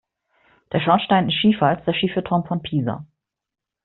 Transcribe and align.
Der 0.73 0.79
Schornstein 0.79 1.29
ist 1.29 1.35
schiefer 1.35 1.67
als 1.67 1.85
der 1.85 1.93
schiefe 1.93 2.23
Turm 2.23 2.43
von 2.47 2.63
Pisa. 2.63 3.05